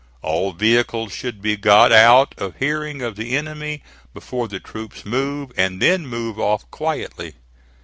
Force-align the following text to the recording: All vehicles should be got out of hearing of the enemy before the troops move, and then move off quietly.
All 0.23 0.51
vehicles 0.53 1.13
should 1.13 1.43
be 1.43 1.55
got 1.55 1.91
out 1.91 2.33
of 2.39 2.55
hearing 2.57 3.03
of 3.03 3.15
the 3.15 3.37
enemy 3.37 3.83
before 4.15 4.47
the 4.47 4.59
troops 4.59 5.05
move, 5.05 5.51
and 5.55 5.79
then 5.79 6.07
move 6.07 6.39
off 6.39 6.65
quietly. 6.71 7.35